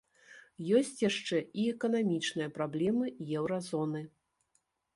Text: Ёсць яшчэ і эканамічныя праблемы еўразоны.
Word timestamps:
Ёсць 0.77 1.01
яшчэ 1.09 1.37
і 1.63 1.67
эканамічныя 1.73 2.53
праблемы 2.57 3.05
еўразоны. 3.43 4.01